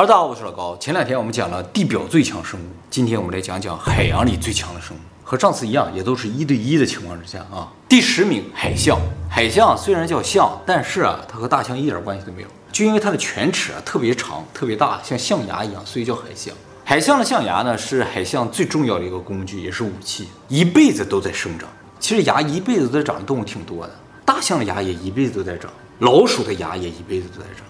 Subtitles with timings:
[0.00, 0.74] 大家好，我是老高。
[0.78, 5.00] 前两天我们讲了地表最强生物，今天我们来讲讲海洋里最强的生物。
[5.22, 7.70] 和上次一样，也都是一对一的情况之下啊。
[7.86, 8.98] 第十名，海象。
[9.28, 16.54] 海象虽然叫象，但是啊，它和大象一点关系都没有，就因为它的犬齿啊特别长、特别大，像象牙一样，所以叫海象。
[16.82, 21.68] 海象的象牙呢，是海象最重要的一个工具，也是武器，一辈子都在生长。
[21.98, 23.94] 其实牙一辈子都在长的动物挺多的，
[24.24, 27.66] 大象的牙也一辈子都在长，老鼠的牙也一辈子都在长，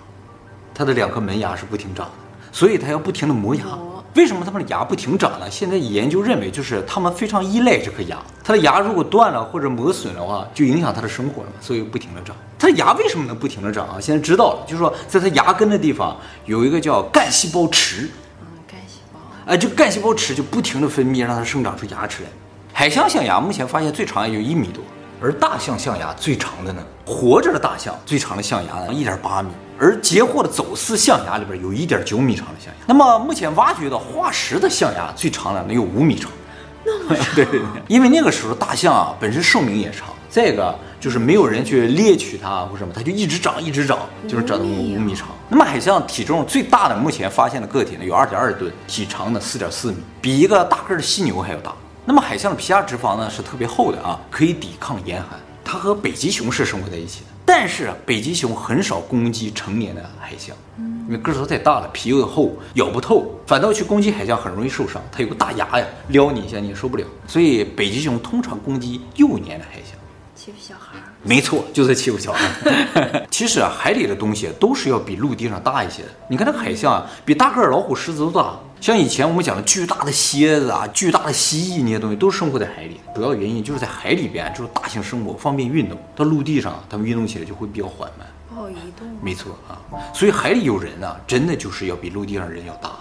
[0.80, 2.12] 它的两颗门牙是不停长的，
[2.50, 3.62] 所以它要不停的磨牙。
[4.14, 5.46] 为什么它们的牙不停长呢？
[5.50, 12.34] 现在研究认为，就是它们非常依赖这颗牙，它的牙如果断了或者磨损的话，就影响它的生活了嘛，所以不停的长。
[12.58, 13.98] 它的牙为什么能不停的长啊？
[14.00, 18.08] 现在知道了，就是说在它牙根的地方有一个叫干细胞池，
[18.40, 22.30] 嗯，干细胞，哎，就干细胞池就不停的分泌，让它生长出牙齿来。
[22.72, 24.82] 海象象牙目前发现最长也有一米多，
[25.20, 29.50] 而大象象牙最长的呢，活着的大象最长的象牙呢，一点八米。
[29.78, 36.30] 而截获的走私象牙里边有一点九米长的象牙，那么目前挖掘的化石的象牙最长的能有五米长，
[36.84, 37.34] 那么 长？
[37.34, 45.28] 对对对，因为那个时候大象啊本身寿命也长，再一个就是没有人去猎取它或什么，它就一直长一直长，就是长到五米长。
[45.48, 51.72] 那么海象体重最大的目前发现的个体呢有二点二吨，体长呢四点四米，比一个大个的犀牛还要大。
[52.10, 55.38] 那么海象的皮下脂肪呢是特别厚的啊，可以抵抗严寒。
[55.64, 65.00] 它和北极熊是生活在一起的，但是北极熊很少攻击成年的海象，因为个头太大了，皮又厚，咬不透，反倒去攻击海象很容易受伤。
[65.12, 67.06] 它有个大牙呀，撩你一下你也受不了。
[67.28, 69.96] 所以北极熊通常攻击幼年的海象，
[70.34, 70.98] 欺负小孩。
[71.22, 72.48] 没错，就是欺负小孩。
[73.30, 76.08] 其实啊，海里的东西都是要比陆地上大一些的。
[76.28, 78.58] 你看那个海象啊，比大个儿老虎、狮子都大。
[78.80, 82.98] 像以前我们讲的巨大的蝎子啊、巨大的蜥蜴那些东西，都生活在海里。
[83.14, 85.98] 主要原因就是在海里边，就是大型生物方便运动。
[86.16, 89.06] 到陆地上，它们运动起来就会比较缓慢，不好移动。
[89.20, 89.76] 没错啊，
[90.14, 92.88] 所以海里有人啊，真的就是要比陆地上人要大。
[92.88, 92.96] 好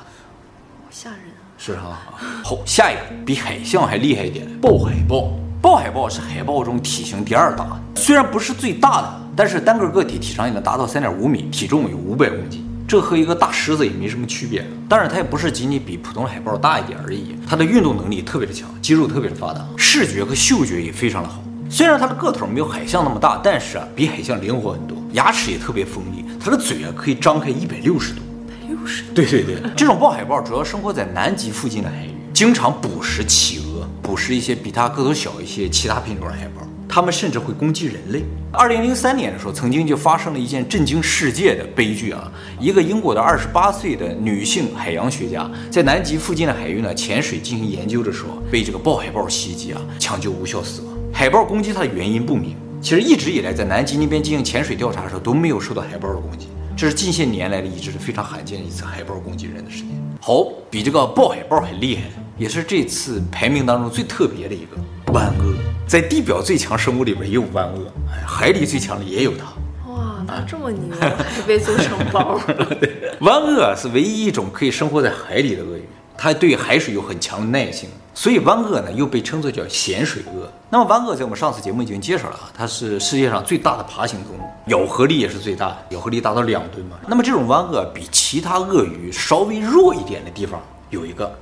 [0.92, 1.48] 吓人啊！
[1.58, 1.98] 是哈。
[2.44, 5.32] 好，下一个比海象还厉害一点，豹海豹。
[5.62, 12.66] 豹海豹是海豹中体型第二大的，虽然不是最大的，但是单个个体体长也能达到三点五米，体重有五百公斤。
[12.88, 21.44] 这和一个大狮子也没什么区别，当然它也不是仅仅比普通的海豹大一点而已，它的运动能力特别的强，肌肉特别的发达，视觉和嗅觉也非常的好。
[21.70, 28.22] 虽然它的个头没有海象那么大，但是啊，比海象灵活很多，牙齿也特别锋利，它的嘴啊可以张开一百六十度。
[28.48, 29.14] 一百六十度？
[29.14, 33.69] 对对对，这种豹海豹主要生活在南极附近的海域，经常捕食企鹅，
[34.10, 36.68] 捕食一些比它个头小一些其他品种的海豹。
[36.92, 38.24] 它们甚至会攻击人类。
[38.52, 42.32] 二零零三年的时候，曾经就发生了一件震惊世界的悲剧啊！
[42.60, 50.98] 一个英国的二十八岁的女性海洋学家，在南极附近的海域呢潜水进行研究的时候，被这个豹海豹袭击啊，抢救无效死亡。
[51.14, 52.56] 海豹攻击它的原因不明。
[52.82, 56.48] 其实一直以来，在南极那边进行潜水调查的时候，都没有受到海豹的攻击。
[56.80, 59.90] 这是近些年来的一直是非常罕见的一次海豹攻击人的事件。
[60.22, 62.04] 好，比这个豹海豹还厉害，
[62.38, 65.54] 也是这次排名当中最特别的一个湾鳄。
[65.86, 67.92] 在地表最强生物里边也有湾鳄，
[68.26, 69.92] 海里最强的也有它。
[69.92, 72.40] 哇，它这么牛，还被做成包。
[72.80, 75.84] 对，湾鳄是唯一一种可以生活在海里的鳄鱼，
[76.22, 80.52] 它对海水有很强的耐性，所以湾鳄呢又被称作叫咸水鳄。
[80.70, 86.98] 那么湾鳄在我们上次节目已经介绍了啊，它是世界上最大的爬行动物，咬合力也是最大的，咬合力达到两吨嘛。
[87.08, 91.34] 那么这种湾鳄比其他鳄鱼稍微弱一点的地方有一个，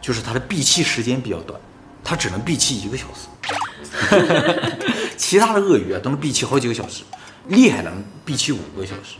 [0.00, 1.60] 就是它的闭气时间比较短，
[2.02, 3.28] 它只能闭气一个小时。
[5.18, 7.02] 其他的鳄鱼啊都能闭气好几个小时，
[7.48, 9.16] 厉害能闭气五个小时。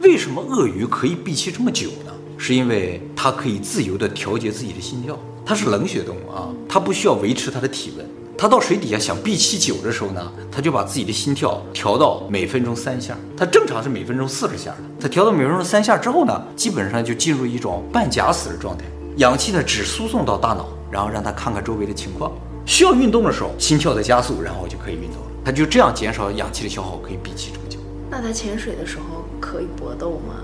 [0.00, 2.12] 为什么鳄鱼可以闭气这么久呢？
[2.38, 5.18] 是因为它可以自由地调节自己的心跳。
[5.44, 8.06] 它是冷血动物啊，它不需要维持它的体温。
[8.36, 13.16] 它到水底下想闭气久的时候呢，它就把自己的心跳调到每分钟三下。
[13.36, 18.84] 它正常是每分钟四十下的，它调到每分钟三下之后呢，基本上就进入一种半假死的状态，
[19.18, 22.30] 氧气呢只输送到大脑，然后让它看看周围的情况。
[22.66, 25.30] 需要运动的时候，心跳在加速，然后就可以运动了。
[25.44, 27.78] 它就这样减少氧气的消耗，可以闭气这么久。
[28.10, 30.42] 那它潜水的时候可以搏斗吗？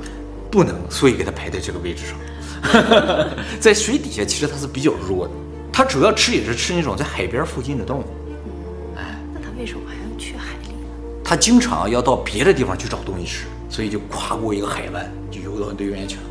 [0.53, 2.15] 不能，所以给它排在这个位置上。
[3.59, 5.33] 在水底下，其实它是比较弱的。
[5.72, 8.04] 它主要吃也是吃那种在海边附近的动物。
[8.95, 10.87] 哎，那它为什么还要去海里呢？
[11.25, 16.22] 它经常要到别的地方去找东西吃，所以就跨过一个海湾，就游到对面去了。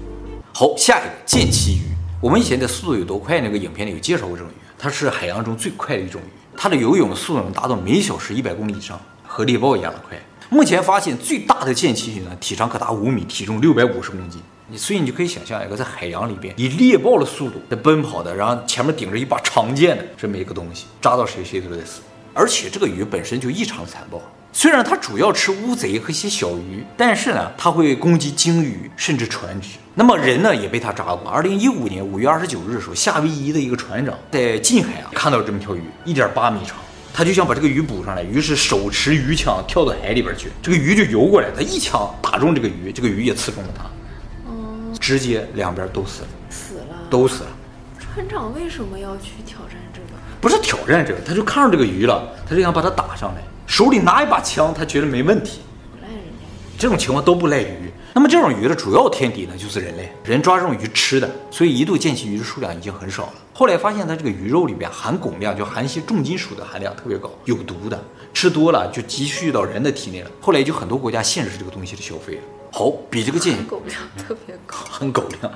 [0.54, 1.82] 好，下一个剑鳍鱼。
[2.22, 4.56] 我们以前在《速度有多快》那个影片里有介绍过这种鱼。
[4.78, 10.16] 它是海洋中最快的一种鱼，它的游泳速度能达到每小时一百公里以上，和猎豹一样的快。
[10.54, 14.42] 目前发现最大的剑鳍鱼呢，体长可达五米，体重六百五十公斤。
[14.68, 22.02] 你所以你就可以想象一个在海洋里边以猎豹的速度在奔跑的，然后前面顶着一把长剑的这么一个东西，扎到谁谁都得死。
[22.34, 24.22] 而且这个鱼本身就异常残暴，
[24.52, 29.70] 虽然它主要吃乌贼和一些小鱼，但是呢，它会攻击鲸鱼甚至船只。
[29.96, 31.32] 那么人呢也被它扎过。
[31.32, 36.76] 二零一五年五月二十九日的时候，夏威夷的一个船长在近海啊看到这么条鱼，一点八米长，
[37.22, 43.84] 他就想把这个鱼捕上来，于是手持鱼枪跳到海里边去，这个鱼就游过来，他一枪打中这个鱼，这个鱼也刺中了他，
[44.48, 47.50] 嗯，直接两边都死了，死了，都死了。
[48.00, 50.18] 船长为什么要去挑战这个？
[50.42, 53.44] 不是挑战这个，他就看上这个鱼了，他就想把它打上来。
[53.68, 55.60] 手里拿一把枪，他觉得没问题。
[55.92, 56.48] 不赖人家。
[56.80, 57.91] 这种情况都不赖鱼。
[58.14, 60.12] 那么这种鱼的主要天敌呢，就是人类。
[60.26, 63.34] 人抓这种鱼吃的，所以一度见鳍鱼的数量已经很少了。
[63.54, 68.04] 后来发现它这个鱼肉里边含汞量，就含一些重金属的含量特别高，有毒的，
[68.34, 70.32] 吃多了就积蓄到人的体内了。
[70.42, 72.42] 后来就很多国家限制这个东西的消费了。
[72.72, 75.54] 好，比这个剑汞量特别高， 含汞量，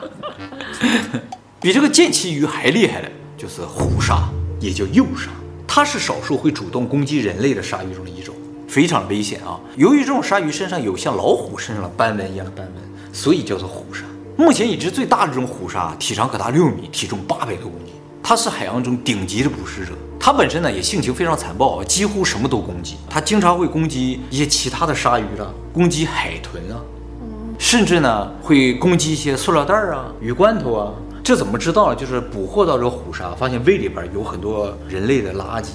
[1.60, 4.30] 比这个剑鳍鱼还厉害的，就是虎鲨，
[4.60, 5.30] 也叫幼鲨。
[5.68, 8.35] 它是少数会主动攻击人类的鲨鱼中的一种，
[8.75, 9.57] 非常危险啊！
[9.77, 14.04] 由于这种鲨鱼身上有像老虎身上的斑纹一样的斑纹，所以叫做虎鲨。
[14.36, 17.94] 目前已知最大的这种虎鲨，体长可达六米，体重八百多公斤。
[18.22, 22.98] 它是海洋中顶级的捕食者，它本身呢也性情非常残暴，几乎什么都攻击。
[23.10, 26.75] 它经常会攻击一些其他的鲨鱼了，攻击海豚啊，
[27.57, 30.92] 甚至呢会攻击一些塑料袋啊、鱼罐头啊。
[31.24, 31.95] 这怎么知道呢？
[31.95, 35.68] 就是捕获到这个虎鲨，发现胃里边有很多人类的垃圾，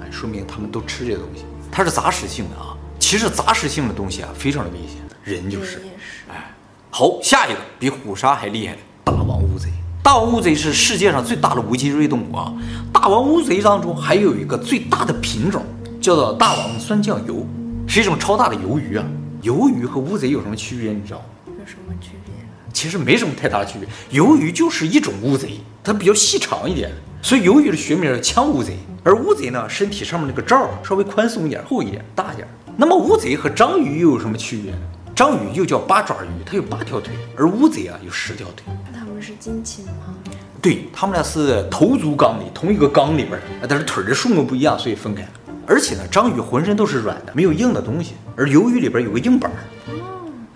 [0.00, 1.44] 哎，说明他们都吃这些东西。
[1.70, 4.96] 它是杂食性的啊，其实杂食性的东西啊，非常的危险。
[5.24, 5.82] 人就是，
[6.28, 6.54] 哎，
[6.90, 9.68] 好，下一个比虎鲨还厉害的大王乌贼。
[10.02, 12.52] 大王乌贼是世界上最大的无脊椎动物啊。
[12.92, 15.64] 大王乌贼当中还有一个最大的品种，
[16.00, 17.44] 叫做大王酸酱鱿，
[17.86, 19.04] 是一种超大的鱿鱼啊。
[19.42, 20.92] 鱿鱼和乌贼有什么区别？
[20.92, 21.24] 你知道吗？
[21.46, 22.34] 有什么区别？
[22.72, 28.76] 其实没什么太大的区别，鱿鱼就是一种乌贼，它比较细长一点，所以鱿鱼的学名叫枪乌贼。
[29.04, 32.46] 而乌贼呢，身体上面那个罩稍微宽松一点、厚一点、大一点。
[32.76, 34.78] 那么乌贼和章鱼又有什么区别呢？
[35.14, 38.64] 章鱼又叫八爪鱼，它有八条腿，而乌贼啊有十条腿。
[38.92, 40.14] 那他们是近亲吗？
[40.60, 45.28] 对，它们俩是头足纲里同一个纲里边的，但是腿的数目不一样，所以分开了。
[45.66, 49.50] 而且呢，章鱼浑身都是软的，没有硬的东西，而鱿鱼里边有个硬板。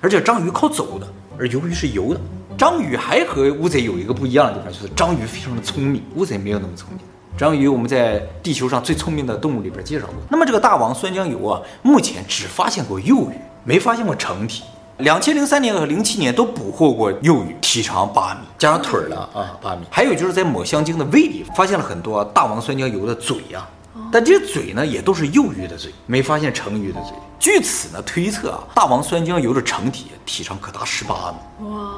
[0.01, 1.07] 而且章鱼靠走的。
[1.39, 2.21] 而鱿鱼是游的，
[2.57, 7.01] 章鱼还和乌贼有一个不一样的地方，就是章鱼非常的聪明，乌贼没有那么聪明。
[7.37, 10.15] 章鱼我们在地球上最聪明的动物里边介绍过。
[10.29, 13.35] 那么这个大王酸浆鱿啊，目前只发现过幼鱼，
[13.65, 14.63] 没发现过成体。
[14.99, 19.81] 两千零三年和零七年都捕获过幼鱼，体长八米，加上腿儿了啊，八米。
[19.91, 23.69] 还有就是在抹香鲸的胃里发现了很多大王酸浆鱿的嘴呀、啊。
[24.11, 27.13] 但这些嘴呢，也都是幼鱼的嘴，没发现成鱼的嘴。
[27.39, 31.93] 据此呢推测啊，大王酸浆鱿的成体体长可达十八米，哇，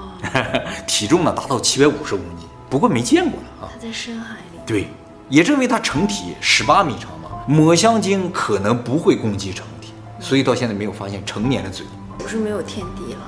[0.87, 2.49] 体重呢达到七百五十公斤。
[2.69, 3.71] 不过没见过了啊。
[3.73, 4.59] 它在深海里。
[4.67, 4.89] 对，
[5.29, 11.87] 也认为它成体十八米长嘛，抹香鲸可能不会攻击成体，所以到现在没有发现成年的嘴。
[12.19, 13.21] 不是没有天敌了？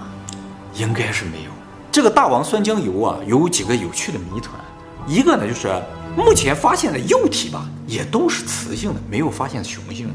[0.74, 1.50] 应该是没有。
[1.92, 4.54] 这个大王酸浆鱿啊，有几个有趣的谜团，
[5.06, 5.68] 一个呢就是。
[6.16, 10.08] 目前发现的幼体吧，也都是雌性的，没有发现雄性。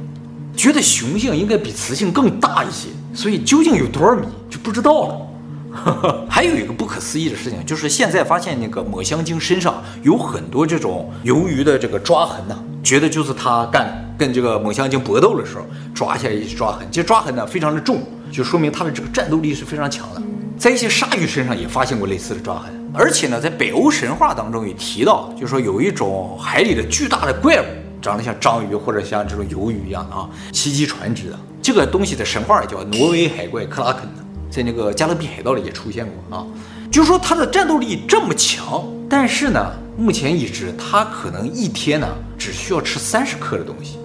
[0.58, 5.28] 觉得雄性应该比雌性更大一些，所以究竟有多少米就不知道了。
[6.28, 18.02] 还有一个不可思议的事情，就是现在发现那个抹香鲸身上有很多这种鱿鱼的这个抓痕呢，觉得就是它干跟这个抹香鲸搏斗的时候抓下来一抓痕，这抓痕呢非常的重，
[18.32, 20.22] 就说明它的这个战斗力是非常强的。
[20.58, 22.72] 在一些鲨鱼身上也发现过类似的抓痕。
[22.94, 27.66] 而且呢，在北欧神话当中也提到，就是说有一种海里的巨大的怪物，
[28.02, 36.46] 长得像章鱼或者像这种鱿鱼一样的啊，袭击船只的这个东西的神话也叫挪威海怪克拉肯的，在那个加勒比海盗里也出现过啊。
[36.92, 43.98] 就是说它的战斗力这么强，但是呢，目前已知它可能一天呢只需要吃三十克的东西。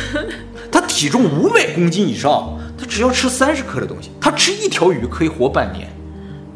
[0.72, 5.88] 它体重五百公斤以上，它只要吃三十克的东西，它吃一条鱼可以活半年。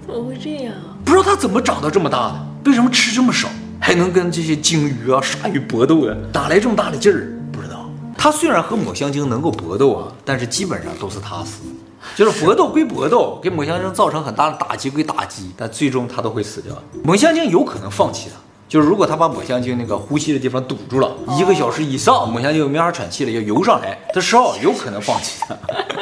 [0.06, 0.74] 怎么会这样？
[1.02, 2.46] 不知道它怎么长到这么大的？
[2.66, 3.48] 为什么吃这么少，
[3.80, 6.14] 还能跟这些鲸鱼啊、鲨鱼搏斗啊？
[6.30, 7.32] 哪来这么大的劲儿？
[7.50, 7.88] 不知道。
[8.18, 11.62] 它虽然和抹香鲸能够搏斗啊，但是基本上都是它死。
[12.14, 16.74] 就是搏斗归搏斗，给抹香鲸造成很大的打击归打击，但最终它都会死掉。
[17.02, 18.36] 抹香鲸有可能放弃它，
[18.68, 25.56] 就是如果他把抹香鲸那个呼吸的地方堵住了，一个小时以上，抹香鲸没法喘气了，要游上来，它时候有可能放弃它。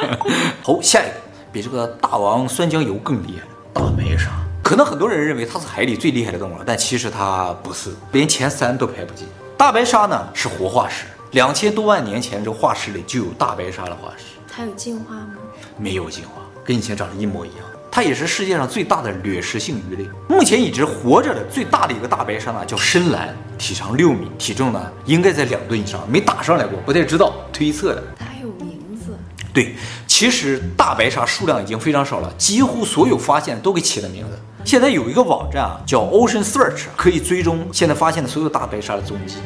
[0.61, 1.13] 好，下一个
[1.49, 4.29] 比这个大王酸浆鱿更厉害，大白鲨。
[4.61, 9.25] 可能很多人认为它是海里最厉害的动物，但其实它不是，连前三都排不进。
[9.57, 14.25] 大白鲨呢是活化石，两千多万年前这化石里就有大白鲨的化石。
[14.45, 15.35] 它有进化吗？
[15.77, 17.59] 没有进化，跟以前长得一模一样。
[17.91, 20.07] 它也是世界上最大的掠食性鱼类。
[20.27, 28.03] 目前已知活着的最大的一个大白鲨呢叫深蓝，体长六米，体重呢应该在两吨以上，没打上来过，不太知道，推测的。
[28.17, 29.17] 它有名字？
[29.53, 29.75] 对，
[30.05, 34.37] 其实大白鲨数量已经非常少了，几乎所有发现都给起了名字。
[34.63, 39.37] 现在有一个网站啊，叫 Ocean Search，可以追踪现在发现的所有大白鲨的踪迹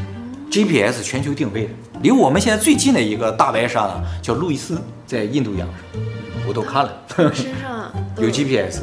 [0.52, 1.70] ，GPS 全球定位的。
[2.04, 5.78] 离我们现在最近的一个大白鲨呢，叫路易斯，在印度洋上，
[6.48, 7.32] 我都看了，身
[7.62, 8.82] 上有 GPS。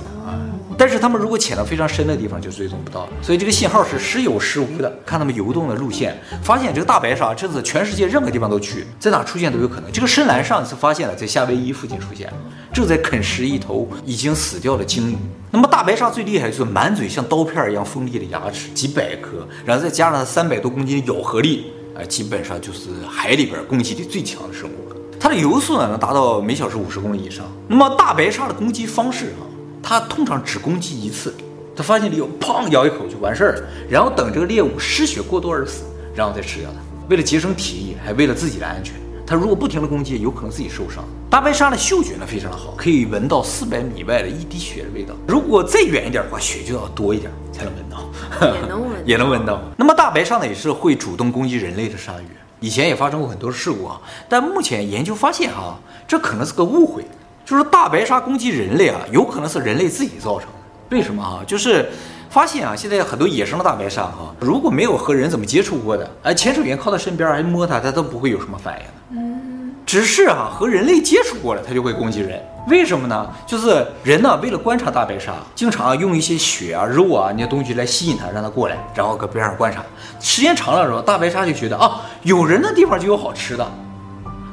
[0.79, 3.09] 但是他们如果潜到非常深的地方，就追踪不到了。
[3.21, 4.89] 所以这个信号是时有时无的。
[5.05, 9.91] 看他们游动的路线，发现这个大白鲨这次全世界任何地方都去，在哪出现都有可能。
[9.91, 12.33] 这个深蓝上一次发现了在夏威夷附近出现，
[12.73, 15.17] 正在啃食一头已经死掉的鲸鱼。
[15.51, 24.97] 那么大白鲨最厉害就是满嘴像刀片一样锋利的牙齿，几百颗，然后再加上它三百多公斤的咬合力，哎，基本上就是海里边攻击力最强的生物了。
[25.19, 27.45] 它的游速呢能达到每小时五十公里以上。
[27.67, 29.43] 那么大白鲨的攻击方式啊？
[29.89, 31.35] 它通常只攻击一次，
[31.75, 37.07] 它发现猎物，砰，咬一口就完事儿了，然后等这个猎物失血过多而死，然后再吃掉它。
[37.09, 41.03] 为了节省体力，还为了自己的安全，它如果不停的攻击，有可能自己受伤。
[41.31, 45.15] 大白鲨的嗅觉呢非常的好，可以闻到四百米外的一滴血的味道。
[45.27, 49.59] 如果再远一点的话，血就要多一点才能闻到，也能闻， 也能闻到。
[49.75, 52.27] 那么大白鲨呢也是会主动攻击人类的鲨鱼，
[52.61, 57.07] 以前也发生过很多事故啊，但目前研究发现哈，这可能是个误会。
[57.49, 60.95] 就是大白鲨攻击人类啊，有可能是人类自己造成的。
[60.95, 61.41] 为什么啊？
[61.47, 61.89] 就是
[62.29, 69.23] 发现啊，现在很多野生的大白鲨哈，如果没有和人怎么接触过的，哎，潜水员靠在身边还摸它，它都不会有什么反应的。
[69.23, 72.39] 嗯，只是啊，和人类接触过了，它就会攻击人。
[72.69, 73.27] 为什么呢？
[73.47, 79.83] 就是人呢，为了观察大白鲨，经常用一些血啊、肉啊那些东西来吸引它，让它过来，然后搁边上观察。
[80.21, 83.67] 时间长了之后，大白鲨就觉得啊，有人的地方就有好吃的，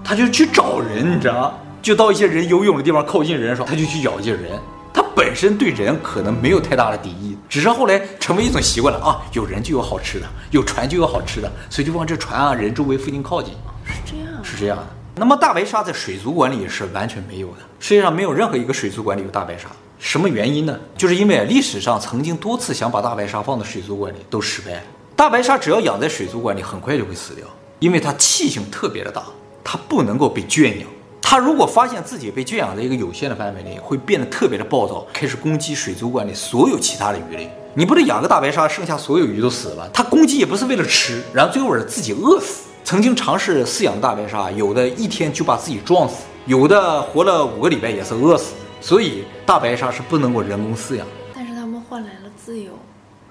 [0.01, 1.51] 它就去找人，你知道吗？
[1.85, 4.59] 就到一些人游泳的地方，靠近人的时候，他就去咬一些人。
[4.91, 9.21] 他本身对人可能没有太大的敌意，只是后来成为一种习惯了啊。
[9.33, 13.53] 有人就有好吃的，有船就有好吃的，所以就往这船啊人周围附近靠近。
[13.85, 14.87] 是这样，是这样的。
[15.15, 19.67] 那么大白鲨在水族馆里是完全没有的，世界上没有任何一个水族馆里有大白鲨。
[19.99, 20.75] 什么原因呢？
[20.97, 24.81] 就是因为历史上曾经多次想把大白鲨放到水族馆里都失败了。
[25.15, 27.45] 大白鲨只要养在水族馆里，很快就会死掉，
[27.77, 29.21] 因为它气性特别的大，
[29.63, 30.89] 它不能够被圈养。
[31.27, 37.49] 他如果发现自己被圈养在一个有限的范围内，会变得特别的暴躁，开始攻击水族馆里所有其他的鱼类。
[37.73, 39.89] 你不得养个大白鲨，剩下所有鱼都死了？
[39.91, 42.65] 他攻击也不是为了吃，然后最后是自己饿死。
[42.83, 48.53] 曾经尝试饲养大白鲨，有的一天就把自己撞死，有的活了五个礼拜也是饿死。
[48.79, 51.07] 所以大白鲨是不能够人工饲养。
[51.33, 52.71] 但是他们换来了自由。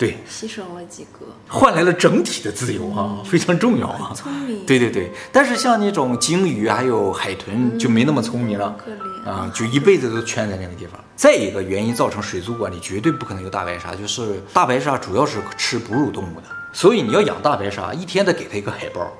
[0.05, 4.13] 对，牺牲了几个，换来了整体的自由啊，非常重要啊。
[4.15, 5.11] 聪明，对对对。
[5.33, 11.01] 但是像那种鲸鱼还有海豚就没那么聪明了，可怜啊，就一辈子都圈在那个地方。
[11.17, 19.11] 再一个原因造成水族馆里绝对不可能有大白鲨，就是大白鲨主要是吃哺乳动物的，所以你要养大白鲨，一天得给它一个海豹。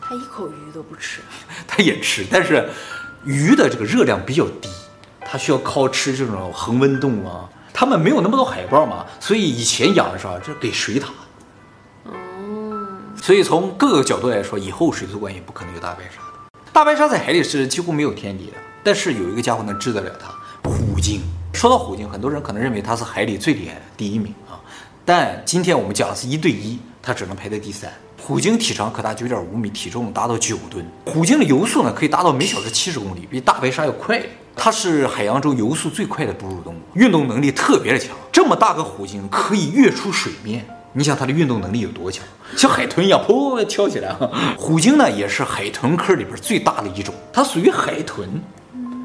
[0.00, 1.20] 它一口鱼都不吃，
[1.68, 2.68] 它也吃，但是
[3.24, 4.68] 鱼的这个热量比较低，
[5.20, 7.48] 它需要靠吃这种恒温动物啊。
[7.72, 11.06] 他们没有那么多海豹嘛，所以以前养的时候就给水獭。
[12.04, 12.12] 哦，
[13.20, 16.60] 所以从各个角度来说，以后水族馆也不可能有大白鲨的。
[16.72, 18.52] 大白鲨在海里是几乎没有天敌的，
[18.84, 20.32] 但是有一个家伙能治得了它——
[20.68, 21.22] 虎鲸。
[21.52, 24.56] 说到虎鲸，很多人可能认为它是海里最厉害的第一名啊，
[25.04, 27.92] 但今天我们讲的是一对一，它只能排在第三。
[28.24, 30.86] 虎鲸体长可达九点五米，体重达到九吨。
[31.04, 34.22] 虎鲸的游速呢，可以达到每小时七十公里，比大白鲨要快。
[34.54, 38.14] 它是海洋中游速最快的哺乳动物，运动能力特别的强。
[38.30, 42.24] 这么大个虎鲸可以跃出水面，你想它的运动能力有多强？
[42.56, 44.14] 像海豚一样，噗跳起来。
[44.56, 48.28] 虎鲸呢，也是海豚科里边最大的一种，它属于海豚，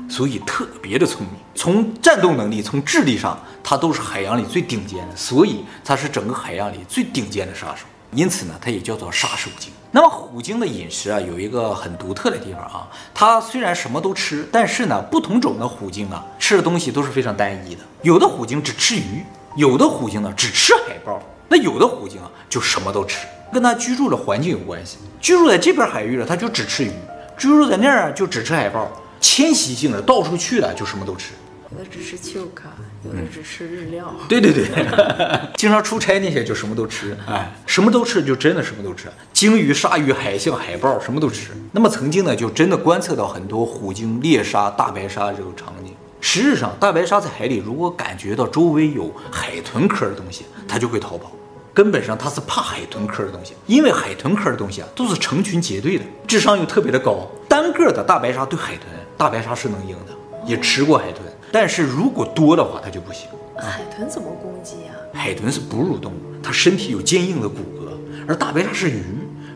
[0.09, 1.35] 所以特别的聪明。
[1.55, 7.85] 从战斗能力，从智力上，它都是海洋里最顶尖的，所以它是整个海洋里最顶尖的杀手。
[8.11, 9.71] 因此呢，它也叫做杀手鲸。
[9.91, 17.81] 那么虎鲸的饮食啊，有一个很独特的地方啊，它虽然什么都吃，但是呢，不同种的虎鲸啊，吃的东西都是非常单一的。
[18.01, 19.23] 有的虎鲸只吃鱼，
[19.55, 24.97] 有的虎鲸呢只吃海豹，那有的虎鲸啊就什么都吃，跟它居住的环境有关系。
[25.21, 26.91] 居住在这片海域了，它就只吃鱼；
[27.37, 28.91] 居住在那儿就只吃海豹。
[29.19, 31.33] 迁徙性的，到处去的就什么都吃。
[31.69, 32.69] 我只吃秋卡，
[33.03, 34.13] 有的只吃日料。
[34.19, 34.65] 嗯、对对对，
[35.55, 41.51] 经常出差那些就什么都吃，哎，什么都吃就真的什么都吃，鲸鱼、鲨鱼、海象、海豹什么都吃。
[41.71, 45.93] 那么曾经呢，就真的观测到很多虎鲸猎杀大白鲨这种场景。
[46.19, 51.31] 实质上，大白鲨在海里如果感觉到周围有海豚科的东西，它就会逃跑。
[51.73, 57.27] 根本上它是怕海豚科的东西，因为海豚科的东西啊都是成群结队的，智商又特别的高。
[57.47, 60.13] 单个的大白鲨对海豚，大白鲨是能赢的，
[60.43, 61.23] 也吃过海豚。
[61.59, 63.27] 但是如果多的话，它就不行。
[63.57, 64.93] 海豚怎么攻击啊？
[65.11, 67.89] 海豚是哺乳动物，它身体有坚硬的骨骼，
[68.27, 69.03] 而大白鲨是鱼，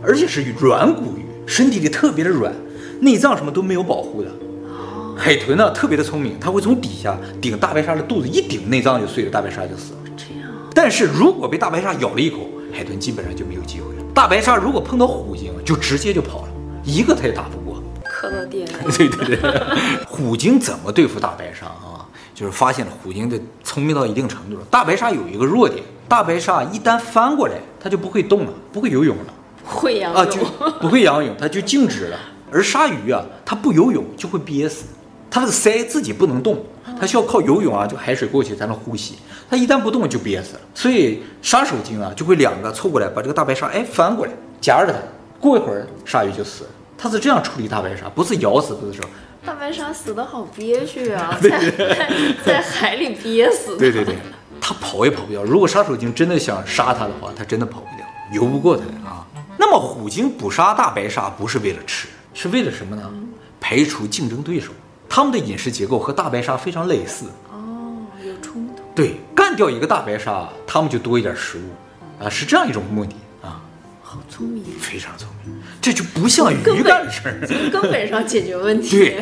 [0.01, 2.51] 而且是软骨鱼，身体里特别的软。
[3.01, 4.31] 内脏什么都没有保护的。
[5.15, 10.00] 海豚呢特别的聪明，它会从底下顶大白鲨的肚子，一顶内脏就碎了，大白鲨就死了。
[10.17, 10.50] 这样。
[10.74, 14.03] 但是如果被大白鲨咬了一口，海豚基本上就没有机会了。
[14.12, 16.48] 大白鲨如果碰到虎鲸，就直接就跑了，
[16.84, 17.79] 一个它也打不过。
[18.03, 18.75] 磕到地上。
[18.98, 19.51] 对对对。
[20.08, 21.90] 虎鲸怎么对付大白鲨啊？
[22.34, 24.66] 就是发现了虎鲸的聪明到一定程度了。
[24.70, 29.34] 大白鲨有一个弱点，大白鲨一旦翻过来，它就不会动了，不会游泳了。
[29.64, 30.44] 会仰泳啊，就
[30.80, 32.18] 不会仰泳，它就静止了。
[32.52, 34.86] 而鲨鱼啊，它不游泳就会憋死，
[35.30, 36.62] 它那个鳃自己不能动，
[37.00, 39.16] 它需要靠游泳啊，就海水过去才能呼吸。
[39.50, 40.62] 它一旦不动就憋死了。
[40.74, 45.00] 所以杀手鲸啊，就会两个凑过来把这个大白鲨哎翻过来夹着它，
[45.40, 46.70] 过一会儿鲨鱼就死了。
[46.98, 49.06] 它是这样处理大白鲨，不是咬死，不是说。
[49.45, 52.12] 大白鲨死的好憋屈啊， 在在
[52.45, 53.75] 在海里憋死。
[53.77, 54.15] 对对对，
[54.60, 55.43] 它跑也跑不掉。
[55.43, 59.25] 如果杀手鲸真的想杀它的话，它真的跑不掉，游不过它啊。
[59.57, 63.12] 那么虎鲸捕杀大白鲨不是为了吃，是为了什么呢？
[63.60, 64.71] 排除竞争对手。
[65.10, 67.25] 它们的饮食结构和大白鲨非常类似。
[67.51, 67.93] 哦，
[68.24, 68.83] 有冲突。
[68.95, 73.31] 对，干掉一个大白鲨，它们就多一点食物，啊，是这样一种目的啊。
[74.12, 75.56] 好聪明，非常聪明。
[75.82, 78.89] 这就不像鱼干的事儿，从根本上解决问题。
[78.89, 79.22] 对，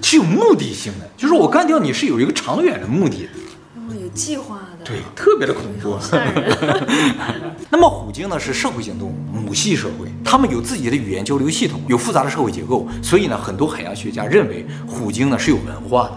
[0.00, 3.30] 是有目的性的，就是我干掉你是有一个长远的目的的。
[3.74, 4.84] 哦，有计划的。
[4.84, 5.98] 对，特别的恐怖。
[7.70, 16.16] 那么虎鲸呢是社会性动物，母系社会，它们有自己的语言交流系统，有复杂的社会结构，所以呢，很多海洋学家认为虎鲸呢是有文化的，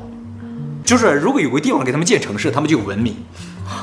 [0.86, 3.16] 就是如果有个地方给他们建城市，他们就有文明。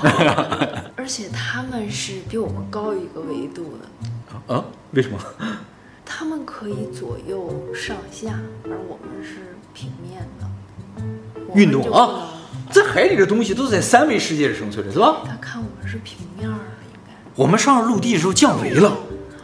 [0.94, 3.88] 而且他们是比我们高一个维度的。
[4.47, 4.64] 啊？
[4.92, 5.18] 为什么？
[6.04, 10.47] 他们可以左右上下，而我们是平面的。
[11.54, 12.28] 运动啊，
[12.70, 15.23] 在海里的东西都是在三维世界里生存的，是吧？
[15.25, 17.12] 他看我们是平面的，应该。
[17.35, 18.92] 我们上了陆地的时候降维了。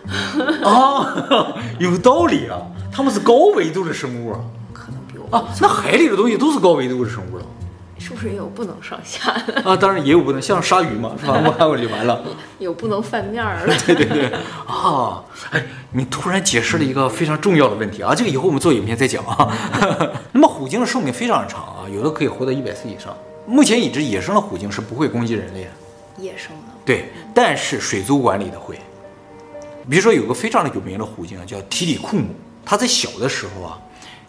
[0.64, 2.60] 啊， 有道理啊，
[2.92, 4.40] 他们是高维度的生物啊。
[4.72, 7.44] 可能比我啊，那海里的东西都是高维度的生物了。
[7.98, 9.74] 是不是也有不能上下的 啊？
[9.76, 11.40] 当然也有不能，像鲨鱼嘛，是吧？
[11.42, 12.22] 摸过就完了。
[12.58, 13.74] 有不能翻面儿的。
[13.86, 14.32] 对对对。
[14.66, 18.14] 啊，哎，你突然解释了一个非常重要的问题啊！
[18.14, 19.50] 这个以后我们做影片再讲啊。
[20.32, 23.16] 那么虎鲸的寿命非常长啊，有的可以活到一百岁以上。
[23.46, 25.70] 目前已知野生的虎鲸是不会攻击人类的。
[26.18, 26.72] 野生的。
[26.84, 28.78] 对，但是水族馆里的会。
[29.88, 32.26] 比如说有个非常的有名的虎鲸叫提里库姆，
[32.64, 33.78] 它在小的时候啊，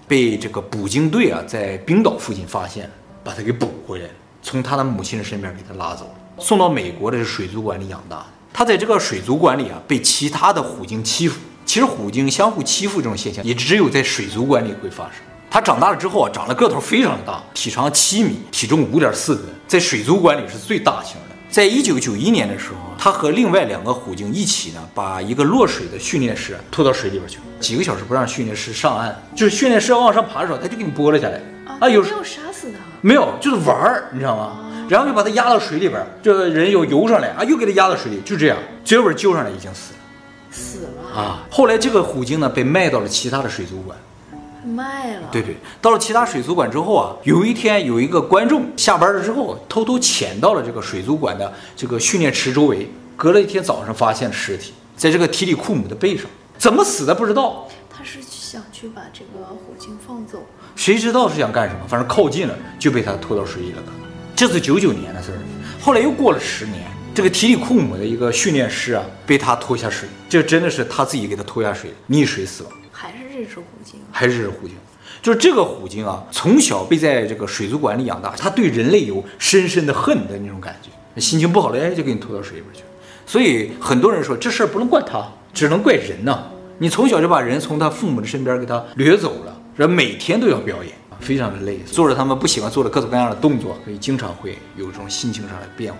[0.07, 2.89] 被这个捕鲸队啊在冰岛附近发现。
[3.27, 4.05] 把他给捕回来，
[4.41, 6.09] 从他的母亲的身边给他拉走，
[6.39, 8.25] 送到美国的水族馆里养大。
[8.53, 11.37] 他在这个水族馆里啊，被其他的虎鲸欺负。
[11.65, 15.15] 其实虎鲸相互欺负这种现象，也只有在水族馆里会发生。
[15.51, 21.35] 他长大了之后啊，长得个头非常大，体长七米，体重五点四吨，在水族馆里是最大型的。
[21.49, 31.41] 在一九九一年的时候，他和另外两个虎鲸一起呢，把一个落水的训练师拖到水里边去，几个小时不让训练师上岸，就是训练师要往上爬的时候，他就给你拨了下来。
[31.79, 32.46] 啊，有没有杀死他？
[33.07, 34.59] 没有，就是玩儿，你知道吗？
[34.89, 39.99] 然后就把他压到水里边，这个人又游上来啊，又给他压到水里，就这样，最后救上来已经死了，
[40.51, 41.39] 死了啊。
[41.49, 43.97] 后来这个虎鲸呢，被卖到了其他的水族馆，
[44.65, 45.29] 卖了。
[45.31, 56.25] 对对，到了其他水族馆之后啊，有一天有一个观众下班了之后，偷偷潜到了这个水族馆的这个训练池周围，隔了一天早上发现了尸体，在这个提里库姆的背上，
[56.57, 57.65] 怎么死的不知道。
[57.97, 60.45] 他是想去把这个虎鲸放走。
[60.75, 61.81] 谁知道是想干什么？
[61.87, 63.81] 反正靠近了就被他拖到水里了。
[64.35, 65.39] 这是九九年的事儿，
[65.81, 66.83] 后来又过了十年，
[67.15, 72.71] 这个提里库姆的一个训练师啊，被他拖下水，这真的是他自己给他拖下水，溺水死亡。
[72.91, 73.99] 还是这只虎鲸？
[74.11, 74.77] 还是这只虎鲸？
[75.23, 82.83] 就是这个虎鲸啊，从小被在这个水族馆里养大，他对人类有深深的恨的那种感觉，心情不好了，哎，就给你拖到水里边去。
[83.25, 86.43] 所以很多人说这事儿不能怪他，只能怪人呐。
[86.79, 89.61] 你从小就把人从他父母的身边给他掠走了。
[89.75, 95.99] 人每天都要表演，非常的累，做着他们不喜欢做的各种各样的动作，所以经常会有这种心情上的变化。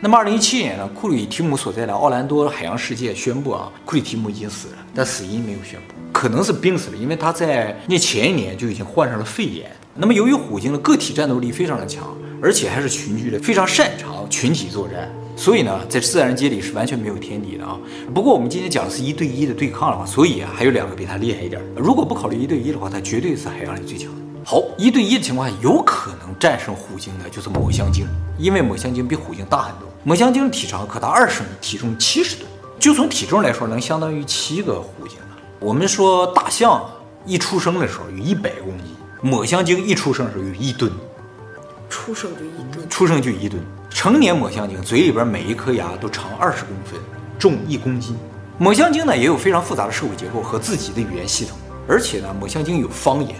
[0.00, 9.70] 那么，二零一七年呢，库里提姆所在的奥兰多海洋世界宣布啊，库里提姆已经死了，但死因没有宣布，可能是病死了，因为他在那前一年就已经患上了肺炎。
[9.94, 15.12] 那么，由于虎鲸的个体战斗力非常的强，而且还是群居的，非常擅长群体作战。
[15.38, 17.78] 所以呢，在自然界里是完全没有天敌的啊。
[18.12, 21.62] 不过我们今天讲的是一对一的对抗的话，所以啊，还有两个比它厉害一点。
[21.76, 24.20] 如果不考虑一对一的话，它绝对是海洋里最强的。
[24.44, 28.04] 好，一对一的情况下，有可能战胜虎鲸的就是抹香鲸，
[28.36, 29.88] 因为抹香鲸比虎鲸大很多。
[30.02, 32.44] 抹香鲸体长可达二十米，体重七十吨，
[32.80, 35.38] 就从体重来说，能相当于七个虎鲸了。
[35.60, 36.84] 我们说大象
[37.24, 38.86] 一出生的时候有一百公斤，
[39.22, 40.90] 抹香鲸一出生的时候有一吨，
[41.88, 43.62] 出生就一吨，出生就一吨。
[43.90, 47.00] 成年抹香鲸嘴里边每一颗牙都长二十公分，
[47.38, 48.16] 重一公斤。
[48.58, 51.56] 抹香鲸呢也有非常复杂的社会结构和自己的语言系统。
[51.88, 53.34] 而且呢，抹香鲸有方言，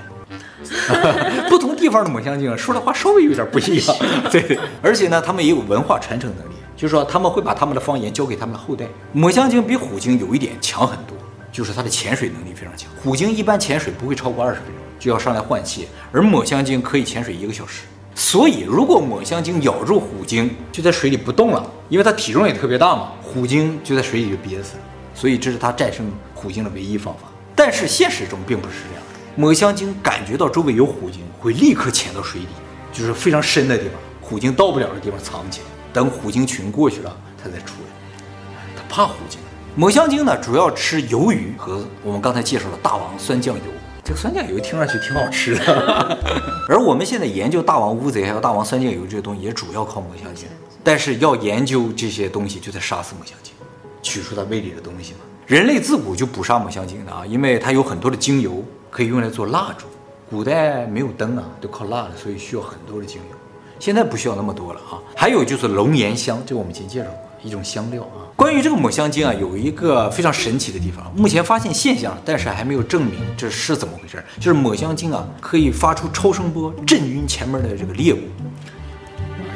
[1.51, 3.97] 不同地方的抹香鲸说的话稍微有点不一样。
[4.33, 8.87] 对，而且呢，他们也有文化传承能力，就是说他们会把他们的方言交给他们的后代。
[9.13, 11.15] 抹香鲸比虎鲸有一点强很多，
[11.53, 12.91] 就是它的潜水能力非常强。
[13.03, 17.83] 虎鲸一般潜水不会超过二十分钟就要上来换气，而抹香鲸可以潜水一个小时。
[18.21, 24.83] 所以，如果抹香鲸咬住虎鲸，就在水里不动了，因为它体重也特别大嘛，虎鲸就在水里就憋死了。
[25.15, 27.29] 所以，这是它战胜虎鲸的唯一方法。
[27.55, 29.05] 但是现实中并不是这样，
[29.37, 32.49] 抹香鲸感觉到周围有虎鲸，会立刻潜到水底，
[32.93, 38.53] 就是非常深的地方，虎鲸到不了的地方藏起来，等虎鲸群过去了，它再出来。
[38.77, 39.39] 它怕虎鲸。
[39.77, 43.63] 抹香鲸呢，主要吃鱿鱼和我们刚才介绍的大王酸酱油。
[44.09, 46.19] 这个酸酱油听上去挺好吃的，
[46.67, 50.49] 而我们现在研究大王乌贼还有大王酸酱油这些东西，也主要靠抹香鲸。
[50.83, 53.53] 但是要研究这些东西，就得杀死抹香鲸，
[54.01, 55.19] 取出它胃里的东西嘛。
[55.47, 59.85] 人类自古就捕杀抹香鲸的啊，因为它有很多的精油可以用来做蜡烛。
[60.31, 63.37] 古代没有灯啊，都靠蜡的，所以需要很多的精油。
[63.79, 64.97] 现在不需要那么多了啊。
[65.15, 68.27] 还有就是龙涎香，这个我们以前介绍过，一种香料啊。
[68.37, 74.23] 关于这个抹香鲸啊，有一个非常神奇的地方，目前发现现象，但是还没有证明这是怎么回事。
[74.39, 78.19] 就是抹香鲸啊，可以发出超声波震晕前面的这个猎物。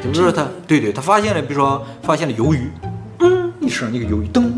[0.03, 2.69] 就比如说他，对对，它发现了，比如说发现了鱿鱼，
[3.19, 4.51] 嗯，一声那个鱿鱼噔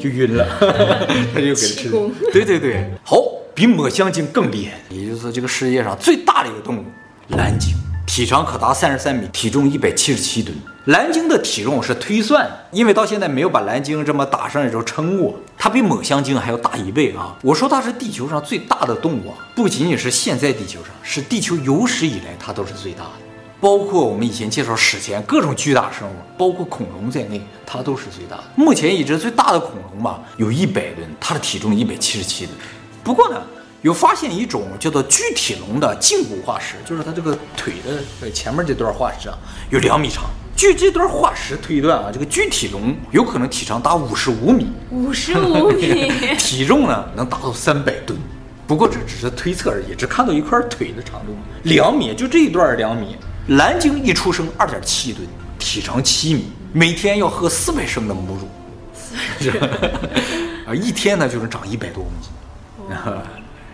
[0.00, 0.44] 就晕了，
[1.32, 1.90] 他就给它吃。
[2.32, 3.16] 对对对，好，
[3.54, 6.84] 比抹香鲸更厉害，也就是这个世界上最大的一个动物——
[7.36, 7.72] 蓝鲸，
[8.06, 10.56] 体长可达三十三米，体重一百七十七吨。
[10.84, 17.34] 蓝鲸的体重是推算，因为到现在没有把蓝鲸这么打上来之后称过，它比抹香鲸还要大一倍啊！
[17.42, 23.10] 我说它是地球上最大的动物啊，不仅仅是现在地球上，是地球有史以来它都是最大的，
[23.60, 28.44] 包括我们以前介绍史前各种巨大生物，包括恐龙在内，它都是最大的。
[28.54, 32.54] 目前已知最大的恐龙吧，有一百吨，它的体重一百七十七吨。
[33.02, 33.40] 不过呢，
[33.84, 39.36] 有发现一种叫做巨体龙的胫骨化石，就是它这个腿的前面这段化石啊，
[39.68, 40.24] 有两米长。
[40.56, 48.18] 据这段化石推断啊，这个巨体龙有可能体长达五十五米，五十五米， 体重呢能达到三百吨。
[48.66, 53.18] 不过这只是推测而已，只看到一块腿的长度，两米就这一段两米。
[53.48, 58.48] 蓝鲸一出生二点七吨，体长七米，每天要喝四百升的母乳，
[60.66, 62.30] 啊，一天呢就能长一百多公斤。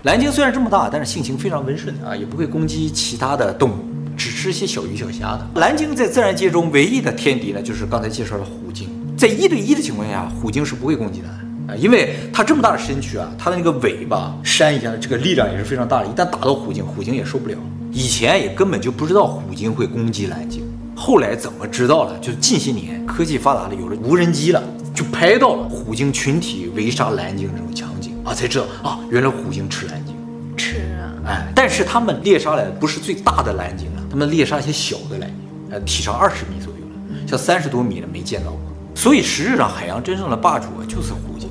[0.02, 3.74] 蓝鲸虽然这么大，但是性情非常温顺啊，也不会攻击其他的动物。
[4.16, 5.46] 只吃些小鱼小虾的。
[5.56, 8.88] 蓝鲸在自然界中唯一的天敌呢，就是刚才介绍的虎鲸。
[9.16, 11.28] 在一对一的情况下，虎鲸是不会攻击的
[11.68, 16.06] 啊，因为它这么大的身躯啊，它的那个尾巴扇一下，这个力量也是非常大的。
[16.06, 17.56] 一旦打到虎鲸，虎鲸也受不了。
[17.92, 20.62] 以前也根本就不知道虎鲸会攻击蓝鲸，
[20.94, 22.18] 后来怎么知道了？
[22.20, 24.62] 就是近些年科技发达了，有了无人机了，
[24.94, 27.89] 就拍到了虎鲸群体围杀蓝鲸这种场景
[28.24, 30.16] 啊，才知道啊，原来虎鲸吃蓝鲸。
[30.56, 35.38] 吃啊哎，但是他们猎杀来的不是最大的蓝鲸啊，他们猎杀一些小的蓝鲸，
[35.70, 38.60] 呃，体长二十米左右的，像三十多米的没见到过。
[38.94, 41.48] 所以实质上海洋真正的霸主啊，就是虎鲸，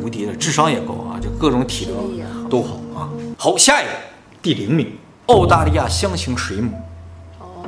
[0.00, 3.10] 无敌的，智商也高啊，就各种体能都好啊。
[3.36, 3.90] 好，下一个
[4.40, 4.92] 第零名，
[5.26, 6.72] 澳大利亚箱形水母。
[7.40, 7.66] 哦，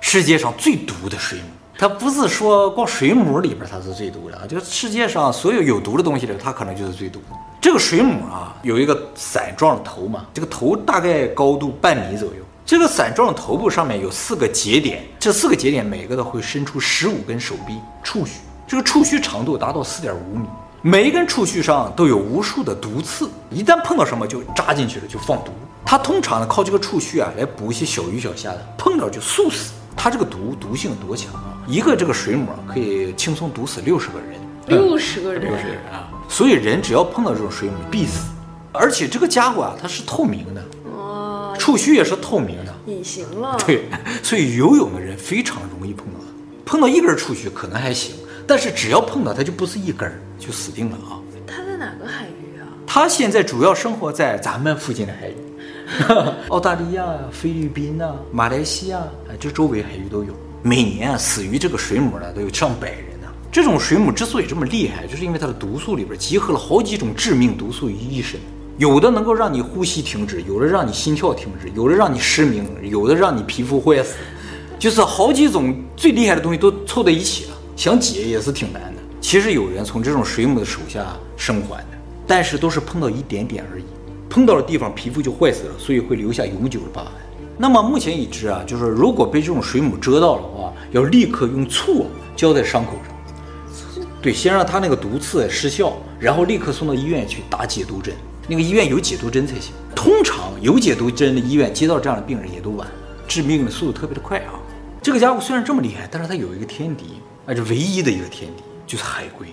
[0.00, 1.44] 世界上最毒的水母。
[1.78, 7.36] 它不是说光水母里边它是最毒的啊，就是世界上所有有毒的东西里，它可能就是最毒的。
[7.62, 12.42] 这个水母啊，有一个伞状的头嘛，这个头大概高度半米左右。
[12.66, 20.44] 这个伞状的头部上面有四个节点，这四个节点每个都会伸出十五根手臂触须，这个触须长度达到四点五米，
[20.82, 25.52] 每一根触须上都有无数的毒刺，一旦碰到什么就扎进去了，就放毒。
[25.84, 29.72] 它通常呢靠这个触须啊来捕一些小鱼小虾的，碰到就速死。
[29.96, 31.54] 它这个毒毒性多强啊！
[31.68, 36.08] 一个这个水母可以轻松毒死六十个人，六十个人，六十个人啊！
[36.32, 38.22] 所以人只要碰到这种水母必死，
[38.72, 40.64] 而且这个家伙啊，它是透明的，
[40.96, 43.58] 哦，触须也是透明的，隐形了。
[43.66, 43.84] 对，
[44.22, 46.32] 所以游泳的人非常容易碰到它。
[46.64, 48.14] 碰到一根触须可能还行，
[48.46, 51.20] 但是只要碰到它就不是一根就死定了啊！
[51.46, 52.64] 它在哪个海域啊？
[52.86, 55.36] 它现在主要生活在咱们附近的海域。
[56.48, 60.32] 澳大利亚、菲律宾啊、马来西亚，哎，这周围海域都有。
[60.62, 63.11] 每年啊，死于这个水母的都有上百人呢。
[63.52, 68.40] 这种水母之所以这么厉害，就是因为它的毒素里边集合了好几种致命毒素于一身，
[68.78, 74.14] 有的能够让你呼吸停止，有的让你心跳停止，有的让你失明，有的让你皮肤坏死，
[74.78, 79.02] 就是好几种最厉害的东西都凑在一起了，想解也是挺难的。
[79.20, 83.84] 其实有人从这种水母的手下生还的，但是都是碰到一点点而已。
[84.30, 87.12] 碰到的地方皮肤就坏死了，所以会留下永久的疤痕。
[87.58, 93.11] 那么目前已知啊，就是如果被这种水母蛰到的话，要立刻用醋浇在伤口上。
[94.22, 98.14] 对，先让它那个毒刺失效，然后立刻送到医院去打解毒针。
[98.46, 99.72] 那个医院有解毒针才行。
[99.96, 102.86] 通常有解毒针的医院接到这样的病人也都晚，
[103.26, 104.54] 致命的速度特别的快啊。
[105.02, 109.48] 这个家伙虽然这么厉害，但是他有一个天敌，而且唯一的一个天敌就是海龟。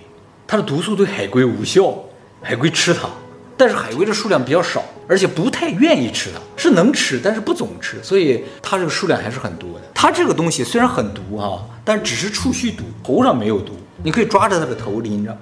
[0.46, 1.92] 它的毒素对海龟无效，
[2.40, 3.08] 海龟吃它，
[3.56, 9.82] 但是海龟的数量比较少，而且不太愿意吃它，是能吃，但是不总吃，所以它这个数量还是很多的。
[9.94, 15.36] 它这个东西虽然很毒哈，但只是触须毒，头上没有毒，你可以抓着它的头拎着。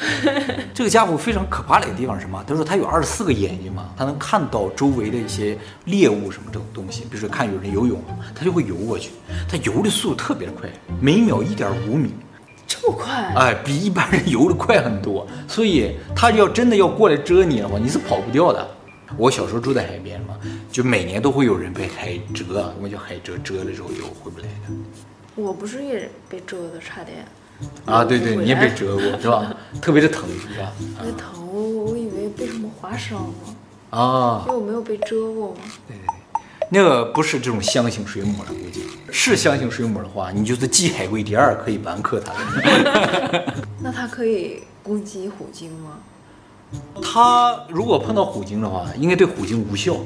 [0.72, 2.42] 这个家伙非常可怕的一个地方是什么？
[2.46, 8.02] 他说他有二十四个眼睛嘛，他能看到周围的一些猎物什么这种东西，比如说看有人游泳，
[8.34, 9.10] 他就会游过去。
[9.46, 10.70] 他游的速度特别的快，
[11.02, 12.14] 每秒一点五米。
[12.66, 13.12] 这么快？
[13.36, 18.66] 哎，比一般人游的快很多，所以他要真的要过来蛰你的话，你是跑不掉的。
[19.18, 20.34] 我小时候住在海边嘛，
[20.72, 22.44] 就每年都会有人被海蜇，
[22.76, 24.74] 我们叫海蜇，蛰了之后游回不来的。
[25.34, 27.26] 我不是也被蛰的，差点。
[27.86, 29.54] 啊，对对，你也被蛰过是吧？
[29.80, 30.72] 特别的疼是吧？
[30.98, 31.46] 那疼，
[31.84, 33.98] 我以为被什么划伤了。
[33.98, 35.60] 啊，因为我没有被蛰过嘛。
[35.88, 36.06] 对对。
[36.72, 43.54] 那个不是这种香型水母了，估计是香型水母的话，你就是继海龟第二可以完克它的。
[43.82, 45.98] 那它可以攻击虎鲸吗？
[47.02, 49.96] 它如果碰到虎鲸的话，应该对虎鲸无效。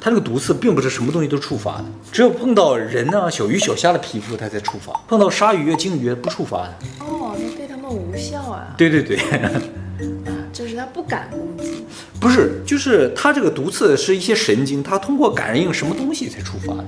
[0.00, 6.74] 它这个毒刺并不是什么东西都触发的，只有碰到人呢、小鱼小虾的皮肤它才触发，碰到鲨鱼啊、鲸鱼不触发的。
[7.00, 8.74] 哦，那对它们无效啊？
[8.76, 9.18] 对对对。
[10.52, 11.84] 就是它不敢攻击。
[12.20, 16.84] 不是，就是它这个毒刺是一些神经，它通过感应什么东西才触发的。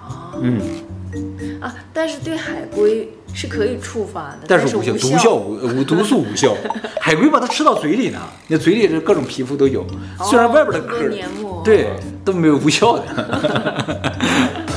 [0.00, 0.40] 哦。
[0.40, 0.60] 嗯。
[1.60, 6.54] 啊，但是对海龟是可以触发的，但是无效，毒效无无毒素无效。
[7.00, 8.18] 海龟把它吃到嘴里呢，
[8.48, 9.86] 那嘴里的各种皮肤都有，
[10.24, 11.10] 虽然外边的壳，
[11.64, 11.88] 对，
[12.24, 13.04] 都没有无效的。